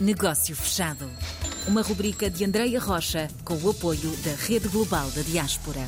Negócio 0.00 0.56
Fechado. 0.56 1.10
Uma 1.68 1.82
rubrica 1.82 2.30
de 2.30 2.42
Andreia 2.42 2.80
Rocha 2.80 3.28
com 3.44 3.52
o 3.54 3.68
apoio 3.68 4.10
da 4.24 4.30
Rede 4.46 4.66
Global 4.68 5.10
da 5.10 5.20
Diaspora. 5.20 5.82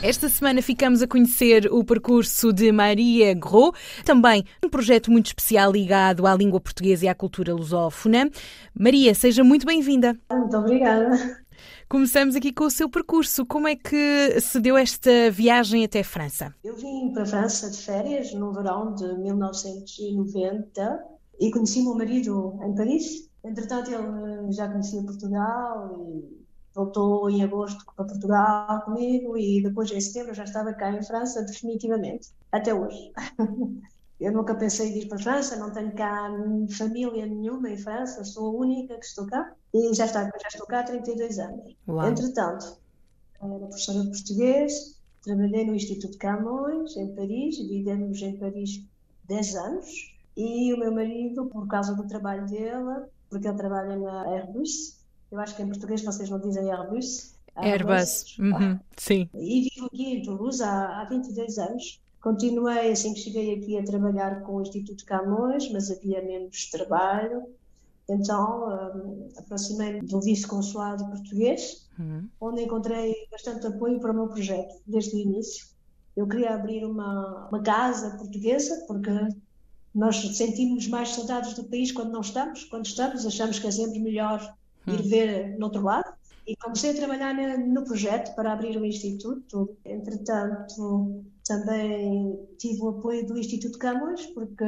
Esta 0.00 0.28
semana 0.28 0.62
ficamos 0.62 1.02
a 1.02 1.08
conhecer 1.08 1.66
o 1.72 1.82
percurso 1.82 2.52
de 2.52 2.70
Maria 2.70 3.34
Gros, 3.34 3.72
também 4.04 4.44
um 4.64 4.68
projeto 4.68 5.10
muito 5.10 5.26
especial 5.26 5.72
ligado 5.72 6.28
à 6.28 6.34
língua 6.36 6.60
portuguesa 6.60 7.06
e 7.06 7.08
à 7.08 7.14
cultura 7.14 7.52
lusófona. 7.52 8.30
Maria, 8.72 9.12
seja 9.16 9.42
muito 9.42 9.66
bem-vinda. 9.66 10.16
Muito 10.30 10.56
obrigada. 10.56 11.42
Começamos 11.88 12.36
aqui 12.36 12.52
com 12.52 12.64
o 12.64 12.70
seu 12.70 12.88
percurso. 12.88 13.44
Como 13.44 13.66
é 13.66 13.74
que 13.74 14.40
se 14.40 14.60
deu 14.60 14.76
esta 14.76 15.28
viagem 15.30 15.84
até 15.84 16.00
a 16.00 16.04
França? 16.04 16.54
Eu 16.62 16.76
vim 16.76 17.10
para 17.12 17.24
a 17.24 17.26
França 17.26 17.68
de 17.68 17.78
férias 17.78 18.32
no 18.32 18.52
verão 18.52 18.94
de 18.94 19.12
1990 19.18 21.11
e 21.40 21.50
conheci 21.50 21.80
o 21.80 21.84
meu 21.84 21.94
marido 21.94 22.58
em 22.62 22.74
Paris. 22.74 23.28
Entretanto, 23.44 23.90
ele 23.90 24.52
já 24.52 24.68
conhecia 24.68 25.02
Portugal 25.02 25.96
e 26.08 26.42
voltou 26.74 27.28
em 27.28 27.42
agosto 27.42 27.84
para 27.96 28.04
Portugal 28.04 28.82
comigo 28.84 29.36
e 29.36 29.62
depois 29.62 29.90
em 29.90 30.00
setembro 30.00 30.34
já 30.34 30.44
estava 30.44 30.72
cá 30.72 30.92
em 30.92 31.02
França 31.02 31.42
definitivamente, 31.42 32.28
até 32.50 32.74
hoje. 32.74 33.12
Eu 34.20 34.30
nunca 34.30 34.54
pensei 34.54 34.88
em 34.88 34.98
ir 35.00 35.08
para 35.08 35.18
a 35.18 35.22
França, 35.22 35.56
não 35.56 35.72
tenho 35.72 35.92
cá 35.96 36.30
família 36.78 37.26
nenhuma 37.26 37.68
em 37.68 37.76
França, 37.76 38.22
sou 38.22 38.46
a 38.46 38.60
única 38.60 38.96
que 38.96 39.04
estou 39.04 39.26
cá 39.26 39.52
e 39.74 39.92
já, 39.94 40.04
está, 40.04 40.22
já 40.22 40.48
estou 40.48 40.66
cá 40.68 40.80
há 40.80 40.84
32 40.84 41.40
anos. 41.40 41.76
Uau. 41.88 42.08
Entretanto, 42.08 42.78
era 43.42 43.58
professora 43.66 44.02
de 44.02 44.10
português, 44.10 45.00
trabalhei 45.24 45.66
no 45.66 45.74
Instituto 45.74 46.16
Camões, 46.18 46.96
em 46.96 47.12
Paris, 47.16 47.58
vivemos 47.58 48.22
em 48.22 48.36
Paris 48.36 48.84
10 49.26 49.54
anos 49.56 50.11
e 50.36 50.72
o 50.72 50.78
meu 50.78 50.92
marido, 50.92 51.46
por 51.46 51.66
causa 51.66 51.94
do 51.94 52.06
trabalho 52.06 52.46
dele, 52.46 53.06
porque 53.28 53.48
ele 53.48 53.56
trabalha 53.56 53.96
na 53.96 54.28
Airbus, 54.28 55.00
eu 55.30 55.40
acho 55.40 55.56
que 55.56 55.62
em 55.62 55.68
português 55.68 56.02
vocês 56.02 56.28
não 56.28 56.40
dizem 56.40 56.70
Airbus. 56.70 57.34
Airbus, 57.56 58.38
Airbus. 58.38 58.38
Uhum. 58.38 58.80
sim. 58.96 59.28
E 59.34 59.68
vivo 59.68 59.86
aqui 59.86 60.14
em 60.14 60.22
Toulouse 60.22 60.62
há, 60.62 61.00
há 61.00 61.04
22 61.08 61.58
anos 61.58 62.02
Continuei 62.22 62.92
assim 62.92 63.12
que 63.12 63.20
cheguei 63.20 63.54
aqui 63.56 63.76
a 63.76 63.84
trabalhar 63.84 64.42
com 64.42 64.54
o 64.54 64.62
Instituto 64.62 65.04
Camões, 65.04 65.68
mas 65.72 65.90
havia 65.90 66.22
menos 66.22 66.70
trabalho. 66.70 67.42
Então 68.08 68.68
um, 68.68 69.28
aproximei-me 69.36 70.00
do 70.02 70.20
vice-consulado 70.20 71.04
português, 71.08 71.88
uhum. 71.98 72.28
onde 72.40 72.62
encontrei 72.62 73.12
bastante 73.28 73.66
apoio 73.66 73.98
para 73.98 74.12
o 74.12 74.14
meu 74.14 74.28
projeto 74.28 74.72
desde 74.86 75.16
o 75.16 75.18
início. 75.18 75.66
Eu 76.16 76.28
queria 76.28 76.54
abrir 76.54 76.84
uma, 76.84 77.48
uma 77.48 77.60
casa 77.60 78.16
portuguesa, 78.16 78.84
porque 78.86 79.10
nós 79.94 80.16
sentimos 80.36 80.86
mais 80.88 81.10
saudades 81.10 81.54
do 81.54 81.64
país 81.64 81.92
quando 81.92 82.12
não 82.12 82.20
estamos. 82.20 82.64
Quando 82.64 82.86
estamos, 82.86 83.26
achamos 83.26 83.58
que 83.58 83.66
é 83.66 83.70
sempre 83.70 83.98
melhor 83.98 84.54
ir 84.86 84.90
uhum. 84.90 85.02
ver 85.02 85.58
no 85.58 85.66
outro 85.66 85.82
lado. 85.82 86.12
E 86.46 86.56
comecei 86.56 86.90
a 86.90 86.94
trabalhar 86.94 87.34
no 87.58 87.84
projeto 87.84 88.34
para 88.34 88.52
abrir 88.52 88.76
o 88.76 88.84
Instituto. 88.84 89.76
Entretanto, 89.84 91.22
também 91.46 92.38
tive 92.58 92.80
o 92.80 92.88
apoio 92.88 93.26
do 93.26 93.38
Instituto 93.38 93.78
Camões, 93.78 94.26
porque 94.26 94.64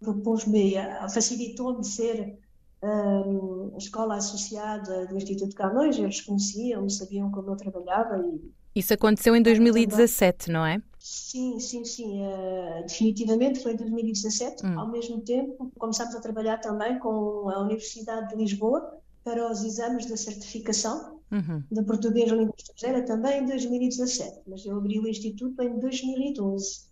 propôs-me, 0.00 0.74
facilitou-me 1.12 1.84
ser 1.84 2.36
um, 2.82 3.70
a 3.74 3.78
escola 3.78 4.16
associada 4.16 5.06
do 5.06 5.16
Instituto 5.16 5.54
Camões. 5.54 5.98
Eles 5.98 6.20
conheciam, 6.20 6.88
sabiam 6.88 7.30
como 7.30 7.50
eu 7.50 7.56
trabalhava. 7.56 8.18
E, 8.18 8.52
Isso 8.74 8.92
aconteceu 8.92 9.36
em 9.36 9.42
2017, 9.42 10.50
não 10.50 10.66
é? 10.66 10.82
Sim, 11.02 11.58
sim, 11.58 11.84
sim. 11.84 12.22
Uh, 12.22 12.82
definitivamente 12.86 13.60
foi 13.60 13.72
em 13.72 13.76
2017. 13.76 14.64
Hum. 14.64 14.78
Ao 14.78 14.88
mesmo 14.88 15.20
tempo, 15.22 15.72
começámos 15.76 16.14
a 16.14 16.20
trabalhar 16.20 16.58
também 16.58 16.96
com 17.00 17.50
a 17.50 17.60
Universidade 17.60 18.28
de 18.28 18.36
Lisboa 18.36 19.00
para 19.24 19.50
os 19.50 19.64
exames 19.64 20.06
da 20.06 20.16
certificação 20.16 21.18
uhum. 21.32 21.64
de 21.68 21.82
português 21.82 22.30
na 22.30 22.36
língua 22.36 22.54
estrangeira 22.56 23.04
também 23.04 23.42
em 23.42 23.46
2017, 23.46 24.42
mas 24.46 24.64
eu 24.64 24.76
abri 24.76 25.00
o 25.00 25.08
Instituto 25.08 25.60
em 25.60 25.76
2012. 25.80 26.82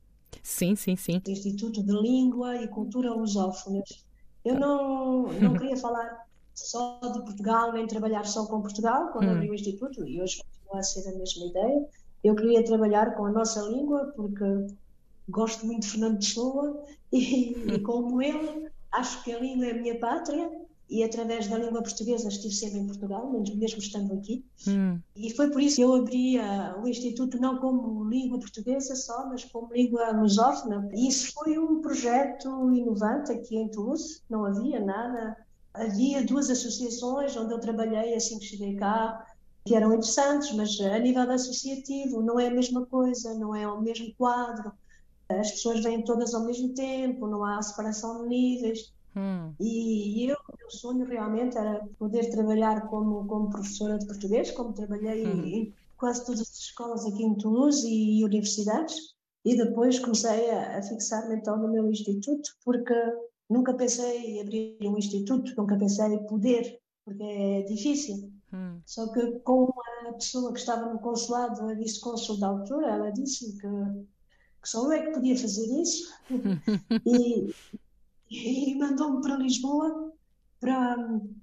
Sim, 0.43 0.75
sim, 0.75 0.97
sim. 0.97 1.23
O 1.25 1.31
Instituto 1.31 1.81
de 1.81 1.93
Língua 1.93 2.57
e 2.57 2.67
Cultura 2.67 3.15
Lusófonas. 3.15 4.05
Eu 4.45 4.59
não, 4.59 5.33
não 5.35 5.53
queria 5.55 5.77
falar 5.77 6.27
só 6.53 6.99
de 7.13 7.21
Portugal, 7.21 7.73
nem 7.73 7.87
trabalhar 7.87 8.25
só 8.27 8.45
com 8.47 8.61
Portugal, 8.61 9.13
quando 9.13 9.29
uhum. 9.29 9.37
abri 9.37 9.51
o 9.51 9.55
Instituto, 9.55 10.05
e 10.05 10.21
hoje 10.21 10.43
continua 10.43 10.81
a 10.81 10.83
ser 10.83 11.09
a 11.09 11.17
mesma 11.17 11.47
ideia. 11.47 11.87
Eu 12.23 12.35
queria 12.35 12.65
trabalhar 12.65 13.15
com 13.15 13.27
a 13.27 13.33
nossa 13.33 13.61
língua, 13.63 14.13
porque 14.17 14.45
gosto 15.29 15.67
muito 15.67 15.83
de 15.83 15.91
Fernando 15.91 16.19
Pessoa, 16.19 16.85
e, 17.13 17.53
e 17.53 17.81
como 17.81 18.21
ele, 18.21 18.69
acho 18.93 19.23
que 19.25 19.33
a 19.33 19.39
língua 19.39 19.67
é 19.67 19.71
a 19.73 19.75
minha 19.75 19.99
pátria, 19.99 20.51
e 20.91 21.05
através 21.05 21.47
da 21.47 21.57
língua 21.57 21.83
portuguesa 21.83 22.29
estive 22.29 22.53
sempre 22.53 22.81
em 22.81 22.87
Portugal, 22.87 23.31
mesmo 23.31 23.79
estando 23.79 24.13
aqui. 24.13 24.45
Hum. 24.67 24.99
E 25.15 25.31
foi 25.31 25.49
por 25.49 25.63
isso 25.63 25.77
que 25.77 25.83
eu 25.83 25.95
abri 25.95 26.37
o 26.83 26.89
Instituto 26.89 27.41
não 27.41 27.59
como 27.59 28.05
língua 28.09 28.41
portuguesa 28.41 28.97
só, 28.97 29.29
mas 29.29 29.45
como 29.45 29.73
língua 29.73 30.11
lusófona. 30.11 30.91
E 30.93 31.07
isso 31.07 31.33
foi 31.33 31.57
um 31.57 31.81
projeto 31.81 32.49
inovante 32.73 33.31
aqui 33.31 33.57
em 33.57 33.69
Toulouse, 33.69 34.21
não 34.29 34.45
havia 34.45 34.85
nada. 34.85 35.37
Havia 35.73 36.27
duas 36.27 36.51
associações 36.51 37.37
onde 37.37 37.55
eu 37.55 37.61
trabalhei 37.61 38.15
assim 38.17 38.41
que 38.41 38.47
cheguei 38.47 38.75
cá, 38.75 39.25
que 39.65 39.75
eram 39.75 39.93
interessantes, 39.93 40.53
mas 40.53 40.79
a 40.81 40.99
nível 40.99 41.31
associativo 41.31 42.23
não 42.23 42.39
é 42.39 42.49
a 42.49 42.55
mesma 42.55 42.87
coisa, 42.87 43.35
não 43.35 43.55
é 43.55 43.67
o 43.69 43.81
mesmo 43.81 44.15
quadro. 44.17 44.73
As 45.29 45.51
pessoas 45.53 45.83
vêm 45.83 46.03
todas 46.03 46.35
ao 46.35 46.45
mesmo 46.45 46.75
tempo, 46.75 47.27
não 47.27 47.45
há 47.45 47.61
separação 47.63 48.23
de 48.23 48.29
níveis. 48.29 48.93
Hum. 49.15 49.53
E 49.61 50.31
eu, 50.31 50.37
o 50.37 50.57
meu 50.57 50.71
sonho 50.71 51.05
realmente 51.05 51.57
era 51.57 51.87
poder 51.99 52.31
trabalhar 52.31 52.89
como, 52.89 53.27
como 53.27 53.51
professora 53.51 53.99
de 53.99 54.07
português, 54.07 54.51
como 54.53 54.73
trabalhei 54.73 55.27
hum. 55.27 55.45
em 55.45 55.75
quase 55.97 56.25
todas 56.25 56.41
as 56.41 56.59
escolas 56.59 57.05
aqui 57.05 57.23
em 57.23 57.35
Toulouse 57.37 57.87
e, 57.87 58.21
e 58.21 58.25
universidades. 58.25 58.97
E 59.45 59.57
depois 59.57 59.99
comecei 59.99 60.51
a, 60.51 60.79
a 60.79 60.83
fixar-me 60.83 61.37
então 61.37 61.57
no 61.57 61.69
meu 61.69 61.91
instituto, 61.91 62.51
porque 62.65 62.95
nunca 63.49 63.75
pensei 63.75 64.19
em 64.19 64.41
abrir 64.41 64.77
um 64.83 64.99
instituto, 64.99 65.55
nunca 65.57 65.77
pensei 65.77 66.07
em 66.07 66.27
poder, 66.27 66.79
porque 67.05 67.23
é 67.23 67.63
difícil. 67.63 68.31
Hum. 68.91 69.07
Só 69.07 69.13
que 69.13 69.39
com 69.41 69.73
a 70.09 70.13
pessoa 70.15 70.53
que 70.53 70.59
estava 70.59 70.93
no 70.93 70.99
consulado, 70.99 71.63
a 71.63 71.75
vice-consul 71.75 72.39
da 72.39 72.49
altura, 72.49 72.89
ela 72.89 73.11
disse 73.11 73.57
que, 73.57 73.69
que 74.63 74.69
só 74.69 74.85
eu 74.85 74.93
é 74.93 75.07
que 75.07 75.13
podia 75.13 75.37
fazer 75.37 75.81
isso. 75.81 76.13
e, 77.07 77.55
e 78.31 78.79
mandou-me 78.79 79.23
para 79.23 79.37
Lisboa 79.37 80.13
para 80.59 80.97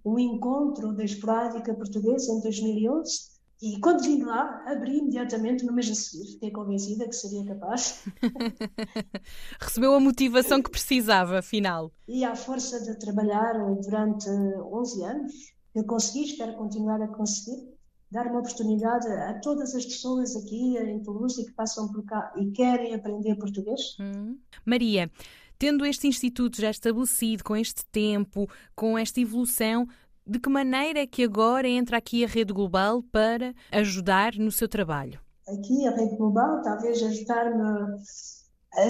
um 0.05 0.19
encontro 0.19 0.93
da 0.93 1.03
esporádica 1.03 1.73
portuguesa 1.73 2.33
em 2.33 2.41
2011 2.41 3.37
e 3.59 3.79
quando 3.79 4.03
vim 4.03 4.21
lá, 4.21 4.63
abri 4.67 4.99
imediatamente 4.99 5.65
no 5.65 5.73
mês 5.73 5.89
a 5.89 5.95
seguir. 5.95 6.33
Fiquei 6.33 6.51
convencida 6.51 7.07
que 7.07 7.15
seria 7.15 7.43
capaz. 7.43 8.03
Recebeu 9.59 9.95
a 9.95 9.99
motivação 9.99 10.61
que 10.61 10.69
precisava, 10.69 11.39
afinal. 11.39 11.91
E 12.07 12.23
à 12.23 12.35
força 12.35 12.79
de 12.83 12.99
trabalhar 12.99 13.53
durante 13.81 14.29
11 14.29 15.03
anos, 15.03 15.56
eu 15.77 15.85
consegui, 15.85 16.25
espero 16.25 16.53
continuar 16.53 17.01
a 17.01 17.07
conseguir, 17.07 17.75
dar 18.11 18.27
uma 18.27 18.39
oportunidade 18.39 19.07
a 19.07 19.39
todas 19.39 19.75
as 19.75 19.85
pessoas 19.85 20.35
aqui 20.35 20.77
em 20.77 21.01
Toulouse 21.03 21.45
que 21.45 21.51
passam 21.51 21.91
por 21.91 22.03
cá 22.05 22.33
e 22.37 22.51
querem 22.51 22.93
aprender 22.95 23.35
português. 23.35 23.97
Hum. 23.99 24.37
Maria, 24.65 25.11
Tendo 25.59 25.83
este 25.87 26.07
instituto 26.07 26.61
já 26.61 26.69
estabelecido, 26.69 27.43
com 27.43 27.55
este 27.55 27.83
tempo, 27.87 28.47
com 28.75 28.95
esta 28.95 29.19
evolução, 29.19 29.87
de 30.25 30.39
que 30.39 30.49
maneira 30.49 30.99
é 30.99 31.07
que 31.07 31.23
agora 31.23 31.67
entra 31.67 31.97
aqui 31.97 32.23
a 32.23 32.27
Rede 32.27 32.53
Global 32.53 33.01
para 33.01 33.55
ajudar 33.71 34.35
no 34.35 34.51
seu 34.51 34.67
trabalho? 34.67 35.19
Aqui 35.47 35.87
a 35.87 35.95
Rede 35.95 36.15
Global 36.15 36.61
talvez 36.61 37.01
ajudar-me 37.01 37.97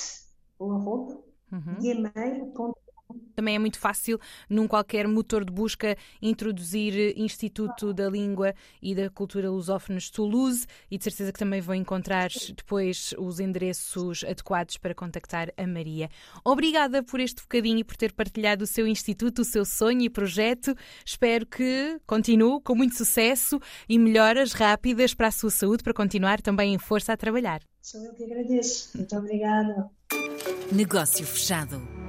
ou 0.60 0.74
arroba, 0.74 1.20
uhum. 1.52 1.78
Também 3.36 3.56
é 3.56 3.60
muito 3.60 3.80
fácil, 3.80 4.20
num 4.50 4.68
qualquer 4.68 5.08
motor 5.08 5.44
de 5.46 5.52
busca, 5.52 5.98
introduzir 6.22 7.18
Instituto 7.18 7.94
da 7.94 8.10
Língua 8.10 8.54
e 8.82 8.96
da 8.96 9.10
Cultura 9.10 9.50
Lusófonos 9.50 10.10
Toulouse 10.10 10.66
e 10.90 10.98
de 10.98 11.04
certeza 11.04 11.32
que 11.32 11.40
também 11.40 11.62
vão 11.62 11.76
encontrar 11.76 12.30
depois 12.56 13.14
os 13.18 13.40
endereços 13.40 14.24
adequados 14.24 14.78
para 14.78 14.96
contactar 14.96 15.52
a 15.58 15.68
Maria. 15.68 16.10
Obrigada 16.44 17.04
por 17.04 17.20
este 17.20 17.42
bocadinho 17.42 17.80
e 17.80 17.84
por 17.84 17.96
ter 17.96 18.14
partilhado 18.14 18.64
o 18.64 18.68
seu 18.68 18.88
Instituto, 18.88 19.42
o 19.42 19.46
seu 19.46 19.66
sonho 19.66 20.02
e 20.02 20.10
projeto. 20.10 20.76
Espero 21.06 21.46
que 21.46 22.00
continue 22.06 22.62
com 22.62 22.76
muito 22.76 22.96
sucesso 22.96 23.60
e 23.88 23.98
melhoras 23.98 24.54
rápidas 24.54 25.14
para 25.14 25.28
a 25.28 25.32
sua 25.32 25.50
saúde, 25.50 25.84
para 25.84 25.94
continuar 25.94 26.42
também 26.42 26.74
em 26.74 26.78
força 26.78 27.14
a 27.14 27.18
trabalhar. 27.18 27.62
Sou 27.82 28.02
eu 28.02 28.14
que 28.14 28.24
agradeço. 28.24 28.98
Muito 28.98 29.16
obrigada. 29.18 29.90
Negócio 30.72 31.26
fechado. 31.26 32.03